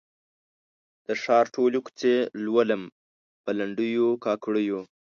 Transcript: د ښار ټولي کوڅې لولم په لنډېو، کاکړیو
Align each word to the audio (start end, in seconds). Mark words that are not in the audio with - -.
د 1.05 1.07
ښار 1.21 1.45
ټولي 1.55 1.79
کوڅې 1.85 2.13
لولم 2.43 2.83
په 3.43 3.51
لنډېو، 3.57 4.07
کاکړیو 4.25 4.79